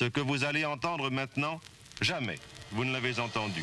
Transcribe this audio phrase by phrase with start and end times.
[0.00, 1.60] Ce que vous allez entendre maintenant,
[2.00, 2.38] jamais
[2.72, 3.62] vous ne l'avez entendu.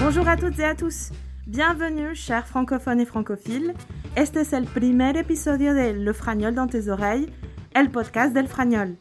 [0.00, 1.10] Bonjour à toutes et à tous.
[1.48, 3.74] Bienvenue, chers francophones et francophiles.
[4.14, 7.26] Este es el primer episodio de Le Fragnol dans tes oreilles,
[7.74, 8.94] el podcast del Fragnol.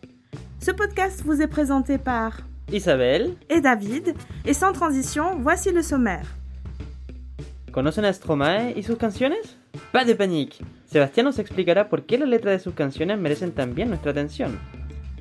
[0.60, 2.40] Ce podcast vous est présenté par
[2.74, 6.26] Isabelle, et David, et sans transition, voici le sommaire.
[7.78, 9.56] ¿conocen a Stromae y sus canciones?
[9.92, 10.64] Pas de panique.
[10.88, 14.58] Sebastián nos explicará por qué las letras de sus canciones merecen también nuestra atención.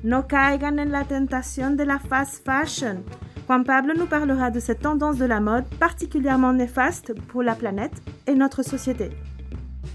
[0.07, 3.03] No caigan en la tentación de la fast fashion.
[3.45, 7.91] Juan Pablo nous parlera de cette tendance de la mode particulièrement néfaste pour la planète
[8.25, 9.09] et notre société.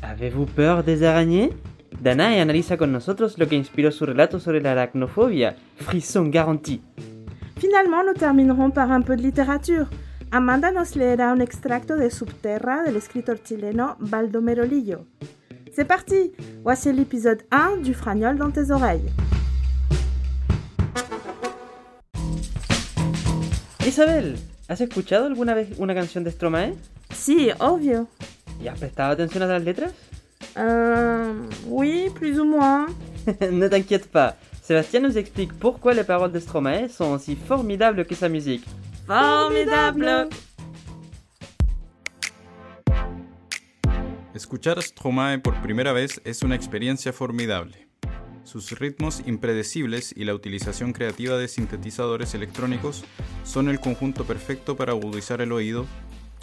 [0.02, 1.54] ¿Avez-vous peur des arañées?
[1.98, 6.82] Danae analiza con nosotros lo que inspiró su relato sobre la aracnofobia, frisson garanti.
[7.56, 9.86] Finalement, nous terminerons par un peu de littérature.
[10.30, 15.06] Amanda nos leerá un extracto de Subterra del escritor chileno Baldomero Lillo.
[15.74, 16.32] C'est parti
[16.62, 19.10] Voici l'épisode 1 du Fragnol dans tes oreilles.
[23.92, 26.74] Isabel, ¿has escuchado alguna vez una canción de Stromae?
[27.14, 28.08] Si, obvio.
[28.64, 29.92] ¿Y has prestado atención a las letras?
[30.56, 31.34] Euh,
[31.66, 32.86] oui, plus ou moins.
[33.52, 38.14] ne t'inquiète pas, Sébastien nous explique pourquoi les paroles de Stromae sont aussi formidables que
[38.14, 38.64] sa musique.
[39.06, 40.30] Formidable
[44.34, 47.91] Escuchar a Stromae por primera vez es una experiencia formidable.
[48.52, 53.02] Sus ritmos impredecibles y la utilización creativa de sintetizadores electrónicos
[53.44, 55.86] son el conjunto perfecto para agudizar el oído,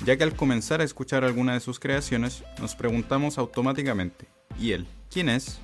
[0.04, 4.26] ya que al comenzar a escuchar alguna de sus creaciones nos preguntamos automáticamente,
[4.60, 4.88] ¿y él?
[5.12, 5.60] ¿Quién es?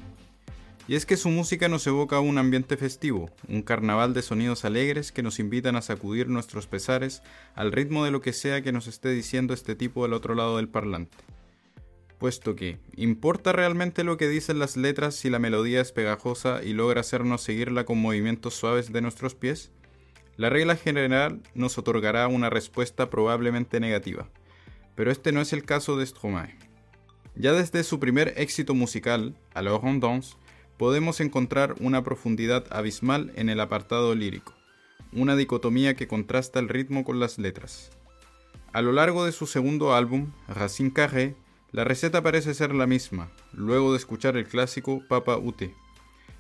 [0.88, 5.12] Y es que su música nos evoca un ambiente festivo, un carnaval de sonidos alegres
[5.12, 7.24] que nos invitan a sacudir nuestros pesares
[7.56, 10.58] al ritmo de lo que sea que nos esté diciendo este tipo al otro lado
[10.58, 11.18] del parlante.
[12.18, 16.74] Puesto que, ¿importa realmente lo que dicen las letras si la melodía es pegajosa y
[16.74, 19.72] logra hacernos seguirla con movimientos suaves de nuestros pies?
[20.38, 24.30] La regla general nos otorgará una respuesta probablemente negativa,
[24.96, 26.58] pero este no es el caso de Stromae.
[27.36, 30.36] Ya desde su primer éxito musical, Alors on danse,
[30.78, 34.54] podemos encontrar una profundidad abismal en el apartado lírico,
[35.12, 37.92] una dicotomía que contrasta el ritmo con las letras.
[38.72, 41.36] A lo largo de su segundo álbum, Racine Carré,
[41.76, 45.76] la receta parece ser la misma, luego de escuchar el clásico Papa Ute,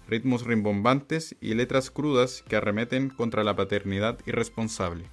[0.07, 5.03] ritmos rimbombantes y letras crudas que arremeten contra la paternidad irresponsable.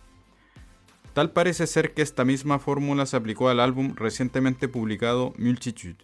[1.12, 5.96] Tal parece ser que esta misma fórmula se aplicó al álbum recientemente publicado Multitude.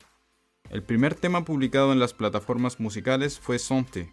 [0.68, 4.12] El primer tema publicado en las plataformas musicales fue Sonte,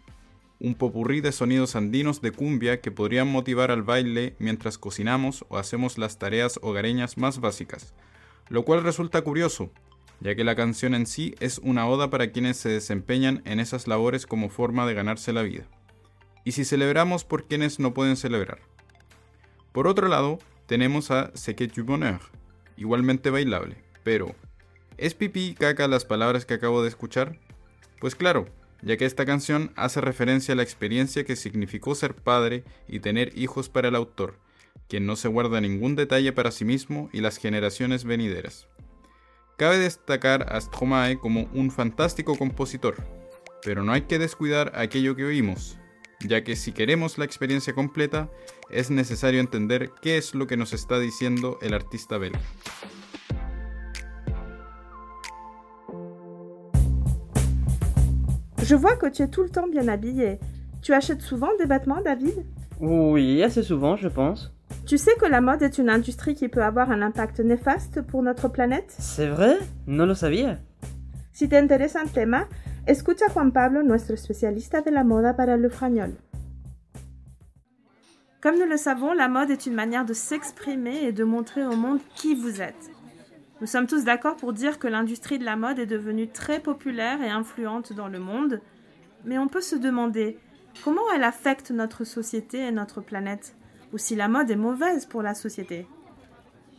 [0.60, 5.58] un popurrí de sonidos andinos de cumbia que podrían motivar al baile mientras cocinamos o
[5.58, 7.92] hacemos las tareas hogareñas más básicas,
[8.48, 9.72] lo cual resulta curioso,
[10.20, 13.86] ya que la canción en sí es una oda para quienes se desempeñan en esas
[13.86, 15.64] labores como forma de ganarse la vida.
[16.44, 18.60] Y si celebramos por quienes no pueden celebrar.
[19.72, 22.20] Por otro lado, tenemos a C'est que du bonheur,
[22.76, 24.34] igualmente bailable, pero
[24.96, 27.38] ¿es pipí y caca las palabras que acabo de escuchar?
[28.00, 28.46] Pues claro,
[28.82, 33.36] ya que esta canción hace referencia a la experiencia que significó ser padre y tener
[33.36, 34.38] hijos para el autor,
[34.88, 38.68] quien no se guarda ningún detalle para sí mismo y las generaciones venideras.
[39.56, 42.96] Cabe destacar a Stromae como un fantástico compositor,
[43.64, 45.78] pero no hay que descuidar aquello que oímos,
[46.20, 48.30] ya que si queremos la experiencia completa,
[48.68, 52.38] es necesario entender qué es lo que nos está diciendo el artista belga.
[58.62, 60.38] Je vois que tu es tout le temps bien habillé.
[60.82, 62.44] Tu achètes souvent des vêtements, David
[62.78, 64.52] Oui, assez souvent, je pense.
[64.86, 68.22] Tu sais que la mode est une industrie qui peut avoir un impact néfaste pour
[68.22, 68.94] notre planète?
[69.00, 69.58] ¿C'est vrai?
[69.88, 70.60] No lo sabía.
[71.32, 72.46] Si te interesa el tema,
[72.86, 76.14] escucha a Juan Pablo, nuestro especialista de la moda para le fragnol.
[78.40, 81.74] Comme nous le savons, la mode est une manière de s'exprimer et de montrer au
[81.74, 82.90] monde qui vous êtes.
[83.60, 87.20] Nous sommes tous d'accord pour dire que l'industrie de la mode est devenue très populaire
[87.22, 88.60] et influente dans le monde,
[89.24, 90.38] mais on peut se demander
[90.84, 93.56] comment elle affecte notre société et notre planète,
[93.92, 95.86] ou si la mode est mauvaise pour la société.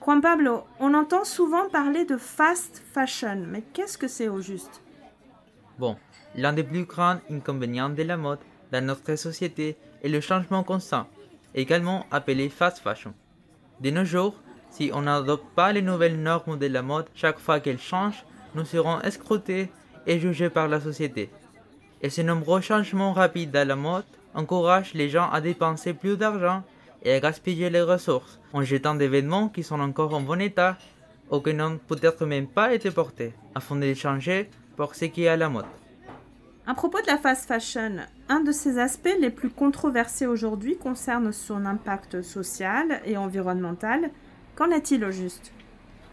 [0.04, 4.81] Juan Pablo, on entend souvent parler de fast fashion, mais qu'est-ce que c'est au juste?
[5.80, 5.98] Bon,
[6.36, 8.39] l'un des plus grands inconvénients de la mode
[8.71, 11.07] dans notre société est le changement constant,
[11.56, 13.13] également appelé fast fashion.
[13.81, 14.36] De nos jours,
[14.69, 18.25] si on n'adopte pas les nouvelles normes de la mode chaque fois qu'elles changent,
[18.56, 19.69] nous serons escrutés
[20.06, 21.30] et jugés par la société.
[22.01, 26.63] Et ces nombreux changements rapides dans la mode encouragent les gens à dépenser plus d'argent
[27.07, 30.77] et à gaspiller les ressources en jetant des vêtements qui sont encore en bon état
[31.31, 35.24] ou qui n'ont peut-être même pas été portés, afin de les changer pour ce qui
[35.24, 35.65] est à la mode.
[36.65, 37.95] À propos de la fast fashion,
[38.27, 44.09] un de ses aspects les plus controversés aujourd'hui concerne son impact social et environnemental.
[44.56, 45.54] Qu'en est-il au juste?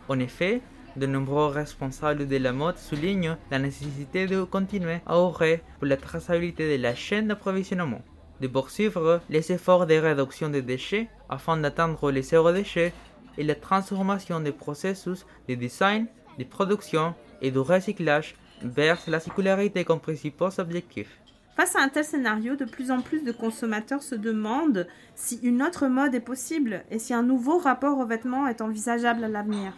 [0.09, 0.61] En effet,
[0.95, 5.97] de nombreux responsables de la mode soulignent la nécessité de continuer à œuvrer pour la
[5.97, 8.03] traçabilité de la chaîne d'approvisionnement,
[8.41, 12.93] de poursuivre les efforts de réduction des déchets afin d'atteindre les zéro déchets
[13.39, 16.07] et la transformation des processus de design,
[16.39, 21.21] de production et de recyclage vers la circularité comme principaux objectifs.
[21.57, 25.63] Face à un tel scénario, de plus en plus de consommateurs se demandent si une
[25.63, 29.73] autre mode est possible et si un nouveau rapport aux vêtements est envisageable à l'avenir.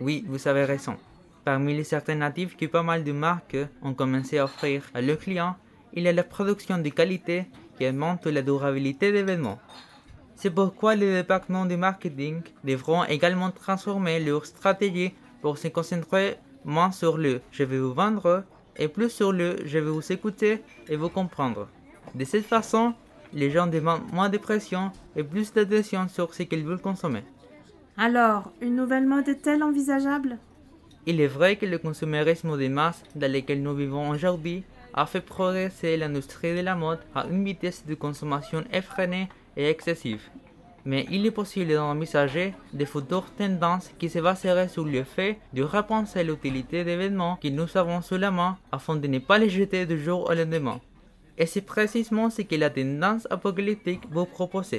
[0.00, 0.96] Oui, vous avez raison.
[1.44, 5.54] Parmi les alternatives que pas mal de marques ont commencé à offrir à leurs clients,
[5.92, 7.46] il y a la production de qualité
[7.76, 9.58] qui augmente la durabilité des vêtements.
[10.34, 16.92] C'est pourquoi les départements de marketing devront également transformer leur stratégie pour se concentrer moins
[16.92, 18.44] sur le je vais vous vendre
[18.76, 21.68] et plus sur le je vais vous écouter et vous comprendre.
[22.14, 22.94] De cette façon,
[23.32, 27.24] les gens demandent moins de pression et plus d'attention sur ce qu'ils veulent consommer.
[27.96, 30.38] Alors, une nouvelle mode est-elle envisageable?
[31.06, 34.64] Il est vrai que le consumérisme des masses dans lequel nous vivons aujourd'hui
[34.96, 40.22] a fait progresser l'industrie de la mode à une vitesse de consommation effrénée et excessive.
[40.86, 45.62] Mais il est possible d'envisager des futures tendances qui se baseraient sur le fait de
[45.62, 49.50] repenser l'utilité des vêtements que nous avons sous la main afin de ne pas les
[49.50, 50.80] jeter du jour au lendemain.
[51.38, 54.76] Et c'est précisément ce que la tendance apocalyptique vous propose.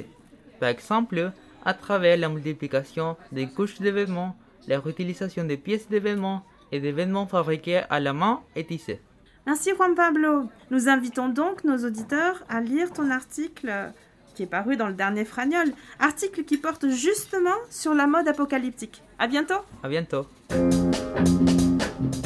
[0.58, 1.30] Par exemple,
[1.64, 4.34] à travers la multiplication des couches de vêtements,
[4.66, 6.42] la réutilisation des pièces de vêtements
[6.72, 9.00] et des vêtements fabriqués à la main et tissés.
[9.46, 10.48] Merci Juan Pablo.
[10.70, 13.92] Nous invitons donc nos auditeurs à lire ton article
[14.34, 15.66] qui est paru dans le dernier Fragnol,
[15.98, 19.02] article qui porte justement sur la mode apocalyptique.
[19.18, 19.62] À bientôt.
[19.82, 20.26] À bientôt.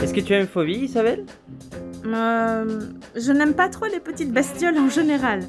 [0.02, 1.24] Est-ce que tu as une phobie, Isabelle?
[2.04, 2.80] Euh,
[3.16, 5.40] je n'aime pas trop les petites bestioles en général.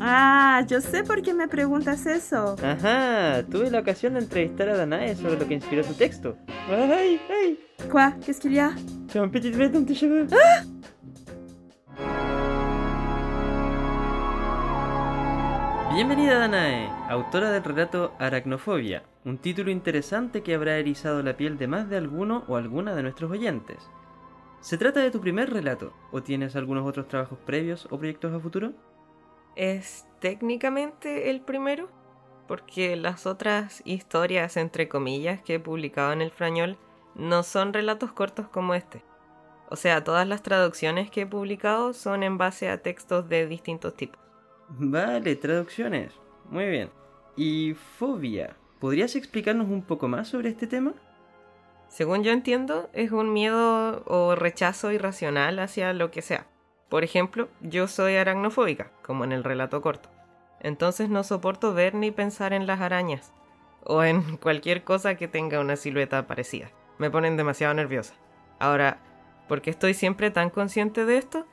[0.00, 2.56] Ah, yo sé por qué me preguntas eso.
[2.62, 6.36] Ajá, tuve la ocasión de entrevistar a Danae sobre lo que inspiró tu texto.
[6.70, 7.58] ¡Ay, ay!
[7.90, 8.12] Quoi?
[8.24, 8.70] Qu'est-ce qu'il y a?
[9.08, 10.26] Tu as une petite bête dans tes cheveux.
[15.94, 21.66] Bienvenida Danae, autora del relato Aracnofobia, un título interesante que habrá erizado la piel de
[21.66, 23.90] más de alguno o alguna de nuestros oyentes.
[24.60, 28.40] ¿Se trata de tu primer relato o tienes algunos otros trabajos previos o proyectos a
[28.40, 28.72] futuro?
[29.54, 31.90] Es técnicamente el primero,
[32.48, 36.78] porque las otras historias, entre comillas, que he publicado en el Frañol
[37.16, 39.04] no son relatos cortos como este.
[39.68, 43.94] O sea, todas las traducciones que he publicado son en base a textos de distintos
[43.94, 44.21] tipos.
[44.78, 46.12] Vale, traducciones.
[46.50, 46.90] Muy bien.
[47.36, 48.56] ¿Y fobia?
[48.80, 50.94] ¿Podrías explicarnos un poco más sobre este tema?
[51.88, 56.46] Según yo entiendo, es un miedo o rechazo irracional hacia lo que sea.
[56.88, 60.08] Por ejemplo, yo soy aracnofóbica, como en el relato corto.
[60.60, 63.32] Entonces no soporto ver ni pensar en las arañas,
[63.84, 66.70] o en cualquier cosa que tenga una silueta parecida.
[66.98, 68.14] Me ponen demasiado nerviosa.
[68.58, 68.98] Ahora,
[69.48, 71.46] ¿por qué estoy siempre tan consciente de esto?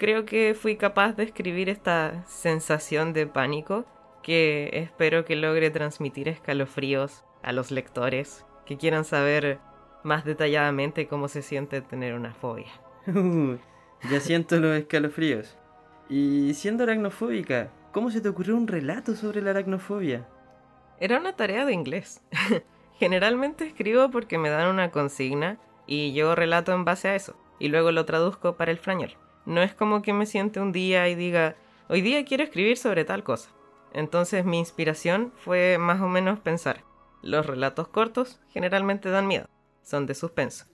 [0.00, 3.84] Creo que fui capaz de escribir esta sensación de pánico
[4.22, 9.58] que espero que logre transmitir escalofríos a los lectores que quieran saber
[10.02, 12.70] más detalladamente cómo se siente tener una fobia.
[13.08, 13.58] Uh,
[14.10, 15.58] ya siento los escalofríos.
[16.08, 20.26] Y siendo aracnofóbica, ¿cómo se te ocurrió un relato sobre la aracnofobia?
[20.98, 22.22] Era una tarea de inglés.
[22.98, 27.68] Generalmente escribo porque me dan una consigna y yo relato en base a eso, y
[27.68, 29.18] luego lo traduzco para el frañol.
[29.46, 31.56] No es como que me siente un día y diga,
[31.88, 33.50] hoy día quiero escribir sobre tal cosa.
[33.92, 36.84] Entonces mi inspiración fue más o menos pensar,
[37.22, 39.48] los relatos cortos generalmente dan miedo,
[39.82, 40.66] son de suspenso.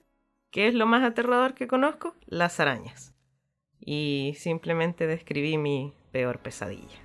[0.51, 2.15] ¿Qué es lo más aterrador que conozco?
[2.25, 3.13] Las arañas.
[3.79, 6.97] Y simplemente describí mi peor pesadilla.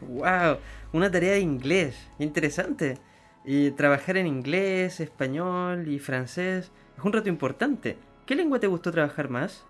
[0.00, 0.58] ¡Wow!
[0.92, 2.10] Una tarea de inglés.
[2.18, 2.98] Interesante.
[3.44, 7.96] Y trabajar en inglés, español y francés es un reto importante.
[8.26, 9.66] ¿Qué lengua te gustó trabajar más?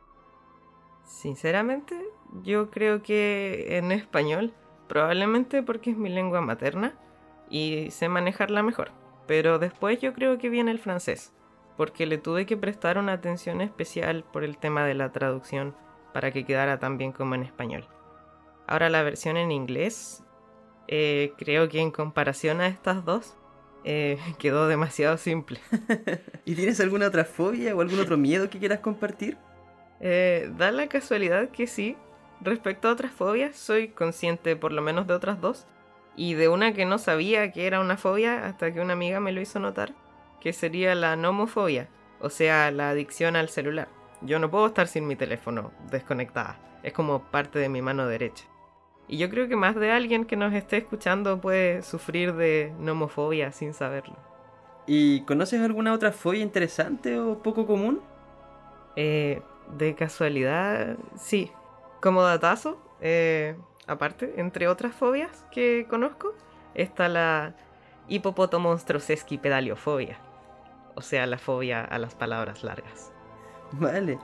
[1.10, 2.00] Sinceramente,
[2.44, 4.54] yo creo que en español,
[4.88, 6.94] probablemente porque es mi lengua materna
[7.50, 8.92] y sé manejarla mejor.
[9.26, 11.32] Pero después yo creo que viene el francés,
[11.76, 15.74] porque le tuve que prestar una atención especial por el tema de la traducción
[16.14, 17.88] para que quedara tan bien como en español.
[18.68, 20.22] Ahora la versión en inglés,
[20.86, 23.36] eh, creo que en comparación a estas dos,
[23.82, 25.58] eh, quedó demasiado simple.
[26.44, 29.36] ¿Y tienes alguna otra fobia o algún otro miedo que quieras compartir?
[30.00, 31.96] Eh, da la casualidad que sí.
[32.40, 35.66] Respecto a otras fobias, soy consciente por lo menos de otras dos.
[36.16, 39.32] Y de una que no sabía que era una fobia hasta que una amiga me
[39.32, 39.94] lo hizo notar,
[40.40, 41.88] que sería la nomofobia,
[42.20, 43.88] o sea, la adicción al celular.
[44.22, 46.58] Yo no puedo estar sin mi teléfono desconectada.
[46.82, 48.44] Es como parte de mi mano derecha.
[49.08, 53.50] Y yo creo que más de alguien que nos esté escuchando puede sufrir de nomofobia
[53.52, 54.16] sin saberlo.
[54.86, 58.00] ¿Y conoces alguna otra fobia interesante o poco común?
[58.96, 59.42] Eh,
[59.76, 61.52] de casualidad, sí.
[62.00, 66.34] Como datazo, eh, aparte, entre otras fobias que conozco,
[66.74, 67.54] está la
[69.38, 70.18] pedaliofobia.
[70.94, 73.12] O sea, la fobia a las palabras largas.
[73.72, 74.18] Vale.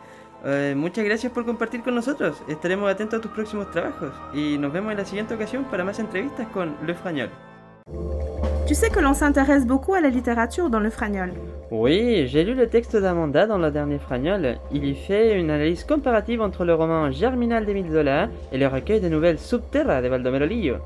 [0.45, 2.43] Eh, muchas gracias por compartir con nosotros.
[2.49, 5.99] Estaremos atentos a tus próximos trabajos y nos vemos en la siguiente ocasión para más
[5.99, 7.31] entrevistas con Le Fragnol.
[8.67, 11.33] Tu sais que l'on s'intéresse beaucoup à la littérature dans le Fragnol.
[11.73, 14.59] Oui, j'ai lu le texte d'Amanda dans le dernier Fragnol.
[14.71, 19.01] Il y fait une analyse comparative entre le roman Germinal d'Emile Zola et le recueil
[19.01, 20.77] de nouvelles Subterra de Baldomero Lillo.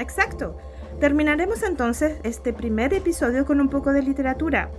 [0.00, 0.56] Exacto.
[0.98, 4.70] Terminaremos entonces este primer episodio con un poco de literatura.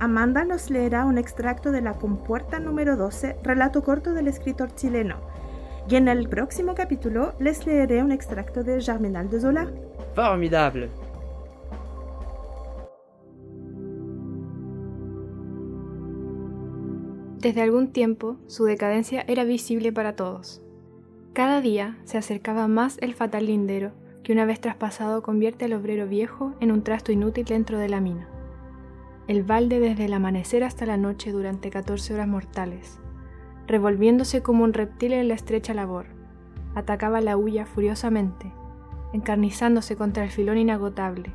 [0.00, 5.18] Amanda nos leerá un extracto de La Compuerta número 12, relato corto del escritor chileno.
[5.88, 9.68] Y en el próximo capítulo les leeré un extracto de Germinal de Zola.
[10.16, 11.03] Formidable
[17.44, 20.62] Desde algún tiempo, su decadencia era visible para todos.
[21.34, 26.08] Cada día se acercaba más el fatal lindero, que una vez traspasado convierte al obrero
[26.08, 28.30] viejo en un trasto inútil dentro de la mina.
[29.28, 32.98] El balde desde el amanecer hasta la noche durante 14 horas mortales,
[33.66, 36.06] revolviéndose como un reptil en la estrecha labor,
[36.74, 38.50] atacaba la huya furiosamente,
[39.12, 41.30] encarnizándose contra el filón inagotable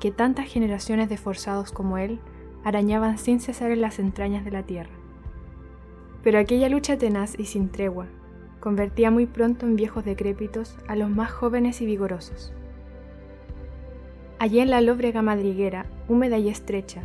[0.00, 2.18] que tantas generaciones de forzados como él
[2.64, 5.03] arañaban sin cesar en las entrañas de la tierra.
[6.24, 8.06] Pero aquella lucha tenaz y sin tregua
[8.58, 12.50] convertía muy pronto en viejos decrépitos a los más jóvenes y vigorosos.
[14.38, 17.02] Allí en la lóbrega madriguera, húmeda y estrecha,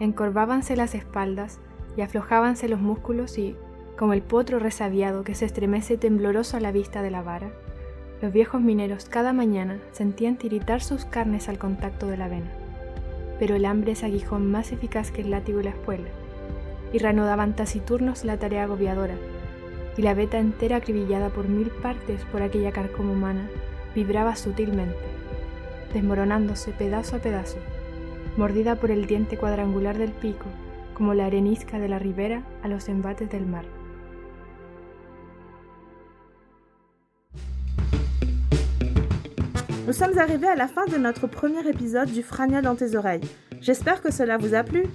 [0.00, 1.60] encorvábanse las espaldas
[1.96, 3.54] y aflojábanse los músculos y,
[3.96, 7.52] como el potro resabiado que se estremece tembloroso a la vista de la vara,
[8.20, 12.50] los viejos mineros cada mañana sentían tiritar sus carnes al contacto de la vena.
[13.38, 16.08] Pero el hambre es aguijón más eficaz que el látigo y la espuela
[16.92, 19.14] y reanudaban taciturnos la tarea agobiadora,
[19.96, 23.48] y la veta entera acribillada por mil partes por aquella carcoma humana
[23.94, 24.96] vibraba sutilmente,
[25.94, 27.58] desmoronándose pedazo a pedazo,
[28.36, 30.46] mordida por el diente cuadrangular del pico,
[30.94, 33.64] como la arenisca de la ribera a los embates del mar.
[39.86, 43.20] Nous sommes arrivés à la fin de notre premier épisode du Frania dans tes oreilles.
[43.60, 44.88] J'espère que cela vous a plu.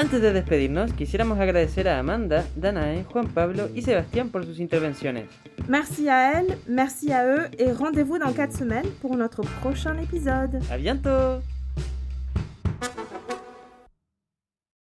[0.00, 5.24] Antes de despedirnos, quisiéramos agradecer a Amanda, Danae, Juan Pablo y Sebastián por sus intervenciones.
[5.68, 10.58] Merci à elles, merci à eux et rendez-vous dans 4 semaines pour notre prochain épisode.
[10.70, 11.42] ¡A bientôt!